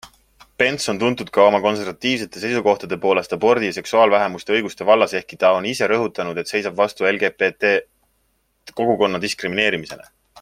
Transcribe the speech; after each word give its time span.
Pence 0.61 0.87
on 0.91 0.99
tuntud 1.01 1.27
ka 1.35 1.43
oma 1.49 1.59
konservatiivsete 1.65 2.41
seisukohtade 2.43 2.97
poolest 3.03 3.35
abordi 3.37 3.69
ja 3.69 3.75
seksuaalvähemuste 3.77 4.55
õiguste 4.55 4.87
vallas, 4.91 5.13
ehkki 5.19 5.39
ta 5.43 5.51
on 5.59 5.67
ise 5.75 5.91
rõhutanud, 5.95 6.41
et 6.45 6.53
seisab 6.55 6.81
vastu 6.83 7.09
LGBT-kogukonna 7.13 9.23
diskrimineerimisele. 9.27 10.11